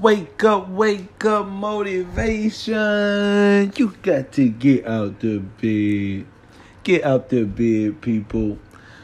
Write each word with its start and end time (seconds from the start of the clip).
Wake 0.00 0.42
up, 0.42 0.70
wake 0.70 1.24
up, 1.26 1.46
motivation. 1.46 2.72
You 3.76 3.94
got 4.02 4.32
to 4.32 4.48
get 4.48 4.86
out 4.86 5.20
the 5.20 5.38
bed. 5.38 6.26
Get 6.82 7.04
out 7.04 7.28
the 7.28 7.44
bed, 7.44 8.00
people. 8.00 8.58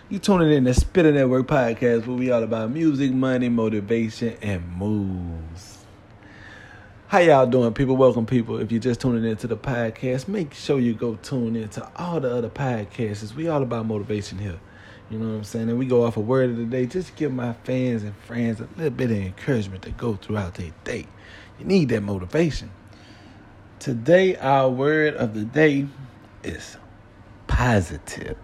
You 0.09 0.19
tuning 0.19 0.51
in 0.51 0.65
to 0.65 0.71
Spita 0.71 1.13
Network 1.13 1.47
Podcast, 1.47 2.07
where 2.07 2.17
we 2.17 2.31
all 2.31 2.43
about 2.43 2.71
music, 2.71 3.13
money, 3.13 3.51
motivation, 3.51 4.39
and 4.41 4.67
moves. 4.77 5.85
How 7.09 7.19
y'all 7.19 7.47
doing, 7.47 7.75
people? 7.75 7.97
Welcome, 7.97 8.25
people. 8.25 8.59
If 8.59 8.73
you're 8.73 8.81
just 8.81 9.01
tuning 9.01 9.25
into 9.31 9.47
the 9.47 9.59
podcast, 9.59 10.27
make 10.27 10.55
sure 10.55 10.81
you 10.81 10.95
go 10.95 11.17
tune 11.17 11.55
into 11.55 11.87
all 11.97 12.19
the 12.19 12.35
other 12.35 12.49
podcasts. 12.49 13.35
We 13.35 13.49
all 13.49 13.63
about 13.63 13.85
motivation 13.87 14.39
here. 14.39 14.59
You 15.11 15.19
know 15.19 15.29
what 15.29 15.37
I'm 15.37 15.45
saying? 15.45 15.71
And 15.71 15.79
we 15.79 15.87
go 15.87 16.05
off 16.05 16.17
a 16.17 16.21
word 16.21 16.51
of 16.51 16.57
the 16.57 16.65
day 16.65 16.85
just 16.87 17.09
to 17.09 17.15
give 17.15 17.33
my 17.33 17.55
fans 17.65 18.03
and 18.03 18.15
friends 18.17 18.61
a 18.61 18.69
little 18.77 18.91
bit 18.91 19.11
of 19.11 19.17
encouragement 19.17 19.83
to 19.85 19.91
go 19.91 20.17
throughout 20.17 20.55
their 20.55 20.73
day. 20.85 21.07
You 21.59 21.65
need 21.65 21.89
that 21.89 22.03
motivation. 22.03 22.71
Today, 23.79 24.37
our 24.37 24.69
word 24.69 25.15
of 25.15 25.35
the 25.35 25.45
day 25.45 25.87
is 26.43 26.77
positive. 27.47 28.37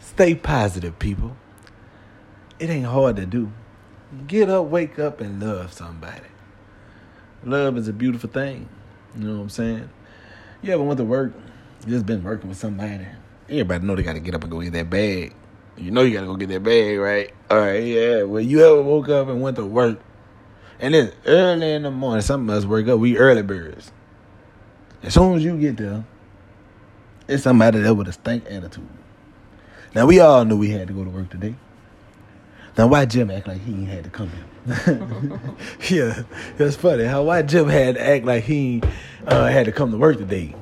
Stay 0.00 0.34
positive, 0.34 0.98
people. 0.98 1.36
It 2.58 2.70
ain't 2.70 2.86
hard 2.86 3.16
to 3.16 3.26
do. 3.26 3.52
Get 4.26 4.48
up, 4.48 4.66
wake 4.66 4.98
up, 4.98 5.20
and 5.20 5.42
love 5.42 5.72
somebody. 5.72 6.28
Love 7.44 7.76
is 7.76 7.86
a 7.86 7.92
beautiful 7.92 8.30
thing. 8.30 8.68
You 9.14 9.24
know 9.24 9.36
what 9.36 9.42
I'm 9.42 9.48
saying? 9.50 9.90
You 10.62 10.72
ever 10.72 10.82
went 10.82 10.98
to 10.98 11.04
work, 11.04 11.32
just 11.86 12.06
been 12.06 12.24
working 12.24 12.48
with 12.48 12.58
somebody, 12.58 13.06
Everybody 13.48 13.86
know 13.86 13.94
they 13.94 14.02
gotta 14.02 14.20
get 14.20 14.34
up 14.34 14.42
and 14.42 14.50
go 14.50 14.60
get 14.60 14.72
that 14.72 14.90
bag. 14.90 15.32
You 15.76 15.90
know 15.90 16.02
you 16.02 16.14
gotta 16.14 16.26
go 16.26 16.36
get 16.36 16.48
that 16.48 16.62
bag, 16.62 16.98
right? 16.98 17.32
All 17.48 17.58
right, 17.58 17.82
yeah. 17.82 18.22
Well, 18.22 18.42
you 18.42 18.64
ever 18.64 18.82
woke 18.82 19.08
up 19.08 19.28
and 19.28 19.40
went 19.40 19.56
to 19.56 19.64
work, 19.64 20.00
and 20.80 20.94
then 20.94 21.12
early 21.26 21.72
in 21.72 21.82
the 21.82 21.90
morning, 21.90 22.22
some 22.22 22.48
of 22.48 22.56
us 22.56 22.64
wake 22.64 22.88
up. 22.88 22.98
We 22.98 23.16
early 23.18 23.42
birds. 23.42 23.92
As 25.02 25.14
soon 25.14 25.36
as 25.36 25.44
you 25.44 25.56
get 25.58 25.76
there, 25.76 26.04
it's 27.28 27.44
somebody 27.44 27.80
there 27.80 27.94
with 27.94 28.08
a 28.08 28.12
stank 28.12 28.44
attitude. 28.50 28.88
Now 29.94 30.06
we 30.06 30.18
all 30.18 30.44
knew 30.44 30.56
we 30.56 30.70
had 30.70 30.88
to 30.88 30.94
go 30.94 31.04
to 31.04 31.10
work 31.10 31.30
today. 31.30 31.54
Now 32.76 32.88
why 32.88 33.06
Jim 33.06 33.30
act 33.30 33.46
like 33.46 33.62
he 33.62 33.72
ain't 33.72 33.88
had 33.88 34.04
to 34.04 34.10
come 34.10 34.30
here? 34.30 35.40
yeah, 35.88 36.22
that's 36.56 36.74
funny. 36.74 37.04
How 37.04 37.22
why 37.22 37.42
Jim 37.42 37.68
had 37.68 37.94
to 37.94 38.04
act 38.04 38.24
like 38.24 38.42
he 38.42 38.82
uh, 39.26 39.46
had 39.46 39.66
to 39.66 39.72
come 39.72 39.92
to 39.92 39.98
work 39.98 40.18
today? 40.18 40.54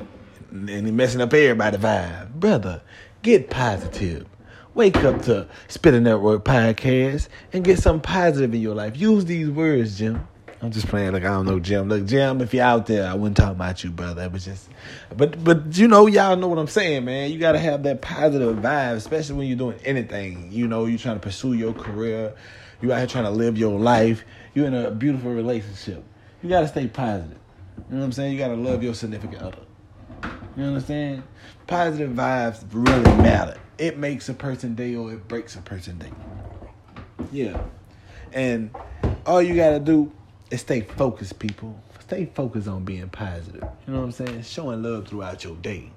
and 0.55 0.87
he 0.87 0.93
messing 0.93 1.21
up 1.21 1.35
everybody 1.35 1.77
vibe. 1.77 2.34
Brother, 2.35 2.83
get 3.23 3.49
positive. 3.49 4.27
Wake 4.75 4.97
up 4.99 5.23
to 5.23 5.47
Spita 5.69 6.03
Network 6.03 6.45
podcast 6.45 7.29
and 7.53 7.65
get 7.65 7.79
something 7.79 8.03
positive 8.03 8.53
in 8.53 8.61
your 8.61 8.75
life. 8.75 8.97
Use 8.97 9.25
these 9.25 9.49
words, 9.49 9.99
Jim. 9.99 10.27
I'm 10.61 10.73
just 10.73 10.89
playing 10.89 11.13
like 11.13 11.25
I 11.25 11.29
don't 11.29 11.47
know 11.47 11.61
Jim. 11.61 11.89
Look, 11.89 12.07
Jim, 12.07 12.41
if 12.41 12.53
you're 12.53 12.65
out 12.65 12.87
there, 12.87 13.09
I 13.09 13.15
wouldn't 13.15 13.37
talk 13.37 13.53
about 13.53 13.85
you, 13.85 13.91
brother. 13.91 14.25
It 14.25 14.33
was 14.33 14.47
just, 14.47 14.69
but 15.17 15.45
but 15.45 15.77
you 15.77 15.87
know, 15.87 16.07
y'all 16.07 16.37
know 16.37 16.49
what 16.49 16.59
I'm 16.59 16.67
saying, 16.67 17.05
man. 17.05 17.31
You 17.31 17.39
gotta 17.39 17.59
have 17.59 17.83
that 17.85 18.01
positive 18.01 18.57
vibe, 18.57 18.95
especially 18.95 19.37
when 19.37 19.47
you're 19.47 19.59
doing 19.59 19.79
anything. 19.85 20.51
You 20.51 20.67
know, 20.67 20.87
you're 20.87 20.99
trying 20.99 21.17
to 21.17 21.21
pursue 21.21 21.53
your 21.53 21.75
career. 21.75 22.35
You 22.81 22.93
out 22.93 22.99
here 22.99 23.07
trying 23.07 23.25
to 23.25 23.31
live 23.31 23.57
your 23.57 23.79
life. 23.79 24.25
You're 24.55 24.67
in 24.67 24.75
a 24.75 24.91
beautiful 24.91 25.33
relationship. 25.33 26.03
You 26.43 26.49
gotta 26.49 26.69
stay 26.69 26.89
positive. 26.89 27.39
You 27.77 27.95
know 27.95 27.99
what 27.99 28.07
I'm 28.07 28.13
saying? 28.13 28.33
You 28.33 28.39
gotta 28.39 28.57
love 28.57 28.83
your 28.83 28.95
significant 28.95 29.43
other. 29.43 29.59
You 30.57 30.65
understand? 30.65 31.25
Positive 31.67 32.11
vibes 32.11 32.65
really 32.73 33.17
matter. 33.23 33.59
It 33.77 33.99
makes 33.99 34.29
a 34.29 34.35
person 34.35 34.75
day 34.75 34.95
or 34.95 35.13
it 35.13 35.27
breaks 35.27 35.57
a 35.57 35.61
person 35.61 35.99
day. 35.99 36.13
Yeah. 37.33 37.61
And 38.33 38.71
all 39.27 39.43
you 39.43 39.57
gotta 39.57 39.81
do 39.81 40.13
is 40.51 40.61
stay 40.61 40.83
focused, 40.83 41.39
people. 41.39 41.81
Stay 42.01 42.27
focused 42.27 42.69
on 42.69 42.85
being 42.85 43.09
positive. 43.09 43.65
You 43.87 43.95
know 43.95 44.01
what 44.01 44.05
I'm 44.05 44.13
saying? 44.13 44.43
Showing 44.43 44.83
love 44.83 45.09
throughout 45.09 45.43
your 45.43 45.57
day. 45.57 45.91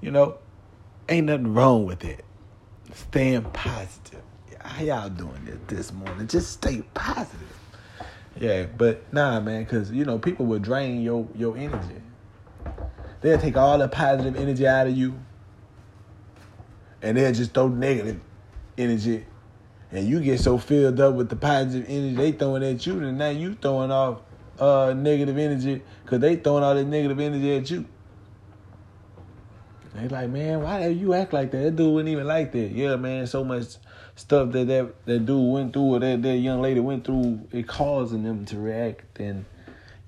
You 0.00 0.12
know, 0.12 0.38
ain't 1.08 1.26
nothing 1.26 1.54
wrong 1.54 1.84
with 1.84 2.04
it. 2.04 2.24
Staying 2.94 3.42
positive. 3.52 4.22
How 4.60 4.82
y'all 4.82 5.08
doing 5.08 5.46
it 5.48 5.66
this 5.66 5.92
morning? 5.92 6.28
Just 6.28 6.52
stay 6.52 6.82
positive. 6.94 7.58
Yeah, 8.38 8.66
but 8.66 9.12
nah, 9.12 9.40
man, 9.40 9.64
because 9.64 9.90
you 9.90 10.04
know 10.04 10.18
people 10.18 10.46
will 10.46 10.60
drain 10.60 11.02
your 11.02 11.26
your 11.34 11.56
energy. 11.56 12.02
They'll 13.20 13.38
take 13.38 13.56
all 13.56 13.78
the 13.78 13.88
positive 13.88 14.36
energy 14.36 14.66
out 14.66 14.86
of 14.86 14.96
you 14.96 15.18
and 17.02 17.16
they'll 17.16 17.32
just 17.32 17.54
throw 17.54 17.68
negative 17.68 18.20
energy. 18.76 19.24
And 19.90 20.06
you 20.06 20.20
get 20.20 20.40
so 20.40 20.58
filled 20.58 21.00
up 21.00 21.14
with 21.14 21.28
the 21.30 21.36
positive 21.36 21.86
energy 21.88 22.14
they 22.14 22.32
throwing 22.32 22.62
at 22.62 22.84
you, 22.86 23.02
and 23.02 23.16
now 23.16 23.30
you 23.30 23.54
throwing 23.54 23.90
off 23.90 24.20
uh, 24.58 24.92
negative 24.94 25.38
energy 25.38 25.82
because 26.04 26.20
they 26.20 26.36
throwing 26.36 26.62
all 26.62 26.74
this 26.74 26.84
negative 26.84 27.18
energy 27.18 27.56
at 27.56 27.70
you. 27.70 27.86
They 29.94 30.08
like, 30.08 30.28
man, 30.28 30.62
why 30.62 30.82
do 30.82 30.90
you 30.90 31.14
act 31.14 31.32
like 31.32 31.50
that? 31.52 31.58
That 31.58 31.76
dude 31.76 31.92
wasn't 31.92 32.10
even 32.10 32.26
like 32.26 32.52
that. 32.52 32.70
Yeah, 32.70 32.96
man, 32.96 33.26
so 33.26 33.42
much 33.42 33.76
stuff 34.14 34.52
that 34.52 34.66
that, 34.66 35.06
that 35.06 35.26
dude 35.26 35.52
went 35.52 35.72
through 35.72 35.94
or 35.94 35.98
that, 36.00 36.22
that 36.22 36.36
young 36.36 36.60
lady 36.60 36.80
went 36.80 37.04
through, 37.04 37.48
it 37.50 37.66
causing 37.66 38.22
them 38.22 38.44
to 38.46 38.58
react 38.58 39.18
and, 39.18 39.44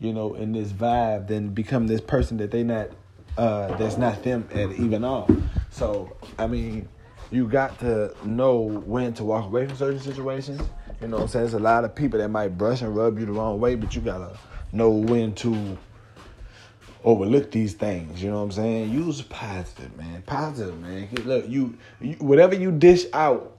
you 0.01 0.13
know, 0.13 0.35
in 0.35 0.53
this 0.53 0.73
vibe, 0.73 1.29
then 1.29 1.51
become 1.51 1.87
this 1.87 2.01
person 2.01 2.39
that 2.39 2.51
they 2.51 2.63
not 2.63 2.89
uh, 3.37 3.77
that's 3.77 3.97
not 3.97 4.23
them 4.23 4.49
at 4.53 4.73
even 4.73 5.05
all. 5.05 5.29
So 5.71 6.17
I 6.39 6.47
mean, 6.47 6.89
you 7.31 7.47
got 7.47 7.79
to 7.81 8.15
know 8.25 8.57
when 8.61 9.15
to 9.15 9.25
walk 9.25 9.45
away 9.45 9.67
from 9.67 9.77
certain 9.77 10.01
situations. 10.01 10.61
You 11.01 11.09
know 11.09 11.19
what 11.19 11.23
I'm 11.23 11.29
saying? 11.29 11.45
There's 11.45 11.55
a 11.55 11.61
lot 11.61 11.85
of 11.85 11.95
people 11.95 12.19
that 12.19 12.29
might 12.29 12.59
brush 12.59 12.83
and 12.83 12.95
rub 12.97 13.19
you 13.19 13.27
the 13.27 13.33
wrong 13.33 13.61
way, 13.61 13.75
but 13.75 13.95
you 13.95 14.01
gotta 14.01 14.37
know 14.73 14.91
when 14.91 15.35
to 15.37 15.79
overlook 17.05 17.51
these 17.51 17.75
things. 17.75 18.23
You 18.23 18.31
know 18.31 18.37
what 18.37 18.43
I'm 18.43 18.53
saying? 18.53 18.91
Use 18.91 19.23
positive, 19.23 19.97
man. 19.97 20.23
Positive, 20.23 20.79
man. 20.79 21.09
Look, 21.25 21.49
you, 21.49 21.77
you 22.01 22.15
whatever 22.15 22.55
you 22.55 22.73
dish 22.73 23.07
out, 23.13 23.57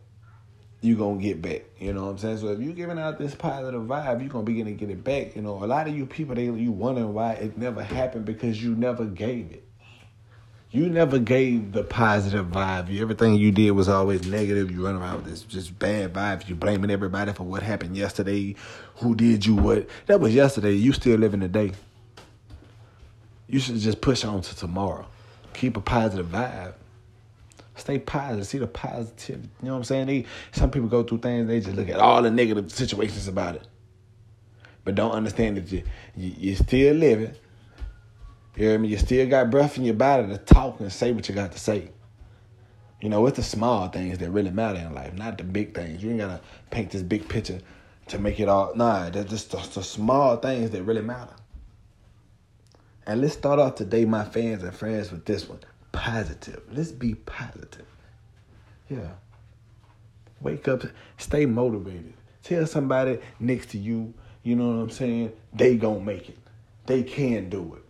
you 0.82 0.96
gonna 0.96 1.22
get 1.22 1.42
back. 1.42 1.62
You 1.80 1.94
know 1.94 2.06
what 2.06 2.12
I'm 2.12 2.18
saying? 2.18 2.38
So 2.40 2.48
if 2.48 2.60
you're 2.60 2.74
giving 2.74 2.98
out 2.98 3.20
this 3.20 3.36
positive 3.36 3.84
vibe, 3.84 4.20
you're 4.20 4.30
gonna 4.30 4.44
be 4.44 4.58
gonna 4.58 4.72
get 4.72 4.90
it 4.90 5.04
back. 5.04 5.36
You 5.36 5.44
know, 5.44 5.64
a 5.64 5.66
lot 5.66 5.88
of 5.88 5.96
you 5.96 6.08
people 6.08 6.36
they 6.36 6.46
you 6.46 6.72
wondering 6.72 7.14
why 7.14 7.34
it 7.34 7.58
never 7.58 7.84
happened 7.84 8.26
because 8.26 8.62
you 8.62 8.76
never 8.76 9.06
gave 9.06 9.52
it. 9.52 9.64
You 10.72 10.90
never 10.90 11.20
gave 11.20 11.74
the 11.74 11.84
positive 11.84 12.48
vibe. 12.48 12.98
Everything 13.00 13.36
you 13.36 13.52
did 13.52 13.72
was 13.72 13.90
always 13.90 14.26
negative. 14.26 14.72
You 14.72 14.86
run 14.86 14.96
around 14.96 15.18
with 15.18 15.26
this 15.26 15.42
just 15.42 15.78
bad 15.78 16.14
vibes. 16.14 16.48
You 16.48 16.56
blaming 16.56 16.90
everybody 16.90 17.34
for 17.34 17.44
what 17.44 17.62
happened 17.62 17.98
yesterday. 17.98 18.56
Who 18.96 19.14
did 19.14 19.46
you 19.46 19.56
what? 19.56 19.88
That 20.08 20.22
was 20.22 20.34
yesterday. 20.34 20.72
You 20.72 20.94
still 20.94 21.20
living 21.20 21.42
the 21.42 21.50
day. 21.50 21.74
You 23.48 23.60
should 23.60 23.76
just 23.76 24.00
push 24.00 24.24
on 24.24 24.42
to 24.42 24.56
tomorrow. 24.56 25.06
Keep 25.54 25.76
a 25.76 25.82
positive 25.82 26.28
vibe. 26.28 26.74
Stay 27.76 28.00
positive. 28.00 28.48
See 28.48 28.58
the 28.58 28.68
positive. 28.68 29.44
You 29.62 29.68
know 29.68 29.72
what 29.74 29.78
I'm 29.78 29.84
saying? 29.86 30.08
They, 30.08 30.26
some 30.52 30.72
people 30.72 30.90
go 30.90 31.04
through 31.04 31.20
things. 31.20 31.48
They 31.48 31.62
just 31.62 31.76
look 31.76 31.90
at 31.90 32.00
all 32.00 32.22
the 32.22 32.32
negative 32.32 32.72
situations 32.72 33.28
about 33.28 33.56
it, 33.56 33.68
but 34.84 34.96
don't 34.96 35.12
understand 35.12 35.58
that 35.58 35.72
you, 35.72 35.84
you 36.16 36.34
you're 36.38 36.56
still 36.56 36.96
living 36.96 37.36
you 38.56 38.68
hear 38.68 38.80
me? 38.80 38.90
You 38.90 38.98
still 38.98 39.28
got 39.30 39.50
breath 39.50 39.78
in 39.78 39.86
your 39.86 39.94
body 39.94 40.28
to 40.28 40.38
talk 40.38 40.80
and 40.80 40.92
say 40.92 41.12
what 41.12 41.30
you 41.30 41.36
got 41.36 41.52
to 41.54 41.60
say. 41.60 41.90
You 43.00 43.10
know, 43.10 43.26
it's 43.26 43.38
the 43.38 43.44
small 43.44 43.88
things 43.88 44.18
that 44.20 44.30
really 44.30 44.52
matter 44.52 44.80
in 44.80 44.94
life, 44.94 45.14
not 45.14 45.38
the 45.38 45.44
big 45.44 45.74
things. 45.74 46.04
You 46.04 46.12
ain't 46.12 46.20
gotta 46.20 46.42
paint 46.70 46.92
this 46.92 47.02
big 47.02 47.28
picture 47.28 47.60
to 48.08 48.20
make 48.20 48.40
it 48.40 48.48
all. 48.48 48.76
Nah, 48.76 49.10
that's 49.10 49.30
just 49.30 49.52
the, 49.52 49.58
the 49.58 49.84
small 49.84 50.38
things 50.38 50.70
that 50.72 50.84
really 50.84 51.02
matter. 51.02 51.34
And 53.08 53.22
let's 53.22 53.34
start 53.34 53.58
off 53.58 53.76
today, 53.76 54.06
my 54.06 54.24
fans 54.24 54.62
and 54.62 54.76
friends, 54.76 55.12
with 55.12 55.26
this 55.26 55.50
one. 55.50 55.60
Positive. 55.92 56.62
Let's 56.72 56.92
be 56.92 57.16
positive. 57.16 57.86
Yeah. 58.90 59.12
Wake 60.40 60.68
up, 60.68 60.84
stay 61.18 61.46
motivated. 61.46 62.14
Tell 62.44 62.66
somebody 62.66 63.20
next 63.40 63.70
to 63.72 63.78
you, 63.78 64.14
you 64.44 64.56
know 64.56 64.68
what 64.70 64.82
I'm 64.82 64.90
saying? 64.90 65.34
They 65.54 65.76
gonna 65.76 66.00
make 66.00 66.30
it. 66.30 66.38
They 66.88 67.04
can 67.04 67.50
do 67.50 67.76
it 67.76 67.84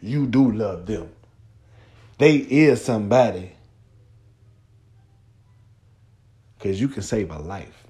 you 0.00 0.26
do 0.26 0.50
love 0.52 0.86
them. 0.86 1.10
They 2.18 2.36
is 2.36 2.84
somebody. 2.84 3.52
Because 6.56 6.80
you 6.80 6.88
can 6.88 7.02
save 7.02 7.30
a 7.30 7.38
life 7.38 7.85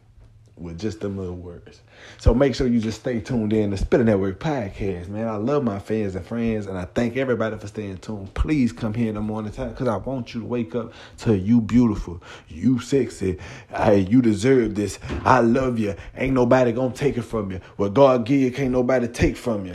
with 0.56 0.78
just 0.78 1.00
them 1.00 1.18
little 1.18 1.36
words. 1.36 1.80
So 2.18 2.32
make 2.32 2.54
sure 2.54 2.66
you 2.66 2.80
just 2.80 3.00
stay 3.00 3.20
tuned 3.20 3.52
in 3.52 3.70
to 3.70 3.76
Spita 3.76 4.04
Network 4.04 4.40
podcast, 4.40 5.08
man. 5.08 5.28
I 5.28 5.36
love 5.36 5.64
my 5.64 5.78
fans 5.78 6.14
and 6.14 6.24
friends, 6.24 6.66
and 6.66 6.78
I 6.78 6.86
thank 6.86 7.16
everybody 7.16 7.58
for 7.58 7.66
staying 7.66 7.98
tuned. 7.98 8.32
Please 8.34 8.72
come 8.72 8.94
here 8.94 9.08
in 9.08 9.16
the 9.16 9.20
morning 9.20 9.52
time 9.52 9.70
because 9.70 9.88
I 9.88 9.96
want 9.96 10.34
you 10.34 10.40
to 10.40 10.46
wake 10.46 10.74
up 10.74 10.92
to 11.18 11.36
you 11.36 11.60
beautiful, 11.60 12.22
you 12.48 12.78
sexy, 12.78 13.38
I, 13.70 13.92
you 13.94 14.22
deserve 14.22 14.74
this. 14.74 14.98
I 15.24 15.40
love 15.40 15.78
you. 15.78 15.94
Ain't 16.16 16.34
nobody 16.34 16.72
gonna 16.72 16.94
take 16.94 17.18
it 17.18 17.22
from 17.22 17.50
you. 17.50 17.60
What 17.76 17.94
God 17.94 18.24
give 18.24 18.40
you, 18.40 18.50
can't 18.50 18.70
nobody 18.70 19.08
take 19.08 19.36
from 19.36 19.66
you. 19.66 19.74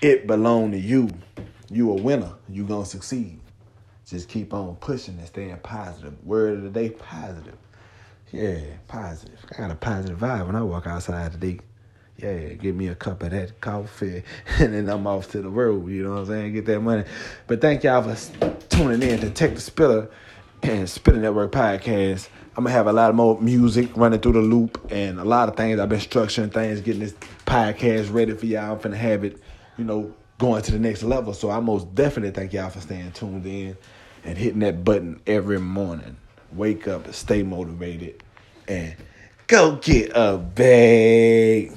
It 0.00 0.26
belong 0.26 0.72
to 0.72 0.78
you 0.78 1.10
you 1.70 1.90
a 1.92 1.94
winner. 1.94 2.32
You 2.48 2.64
gonna 2.64 2.84
succeed. 2.84 3.40
Just 4.04 4.28
keep 4.28 4.52
on 4.52 4.74
pushing 4.76 5.16
and 5.18 5.26
staying 5.26 5.56
positive. 5.58 6.14
Word 6.24 6.58
of 6.58 6.62
the 6.64 6.70
day, 6.70 6.90
positive. 6.90 7.56
Yeah, 8.32 8.60
positive. 8.86 9.44
I 9.50 9.58
got 9.58 9.70
a 9.72 9.74
positive 9.74 10.18
vibe 10.18 10.46
when 10.46 10.54
I 10.56 10.62
walk 10.62 10.86
outside 10.86 11.32
today. 11.32 11.58
yeah, 12.16 12.52
give 12.54 12.76
me 12.76 12.86
a 12.86 12.94
cup 12.94 13.22
of 13.24 13.30
that 13.30 13.60
coffee, 13.60 14.22
and 14.58 14.72
then 14.72 14.88
I'm 14.88 15.06
off 15.06 15.32
to 15.32 15.42
the 15.42 15.48
road. 15.48 15.88
You 15.90 16.04
know 16.04 16.10
what 16.10 16.18
I'm 16.20 16.26
saying? 16.26 16.52
Get 16.52 16.66
that 16.66 16.80
money. 16.80 17.04
But 17.48 17.60
thank 17.60 17.82
y'all 17.82 18.02
for 18.02 18.56
tuning 18.68 19.02
in 19.02 19.18
to 19.20 19.30
Tek 19.30 19.54
Da 19.54 19.56
Spita 19.56 20.10
and 20.62 20.86
Spita 20.86 21.18
Network 21.18 21.50
podcast. 21.50 22.28
I'm 22.56 22.64
gonna 22.64 22.70
have 22.70 22.86
a 22.86 22.92
lot 22.92 23.10
of 23.10 23.16
more 23.16 23.40
music 23.40 23.96
running 23.96 24.20
through 24.20 24.34
the 24.34 24.40
loop 24.40 24.92
and 24.92 25.18
a 25.18 25.24
lot 25.24 25.48
of 25.48 25.56
things. 25.56 25.80
I've 25.80 25.88
been 25.88 25.98
structuring 25.98 26.52
things, 26.52 26.80
getting 26.82 27.00
this 27.00 27.14
podcast 27.46 28.12
ready 28.12 28.34
for 28.34 28.46
y'all. 28.46 28.74
I'm 28.74 28.78
finna 28.78 28.96
have 28.96 29.24
it, 29.24 29.40
you 29.76 29.84
know, 29.84 30.14
going 30.38 30.62
to 30.62 30.72
the 30.72 30.78
next 30.78 31.02
level. 31.02 31.34
So 31.34 31.50
I 31.50 31.58
most 31.58 31.94
definitely 31.96 32.30
thank 32.30 32.52
y'all 32.52 32.70
for 32.70 32.80
staying 32.80 33.10
tuned 33.12 33.46
in 33.46 33.76
and 34.24 34.38
hitting 34.38 34.60
that 34.60 34.84
button 34.84 35.20
every 35.26 35.58
morning. 35.58 36.16
Wake 36.52 36.88
up, 36.88 37.04
and 37.06 37.14
stay 37.14 37.42
motivated, 37.42 38.22
and 38.66 38.94
go 39.46 39.76
get 39.76 40.10
a 40.14 40.36
bag. 40.36 41.72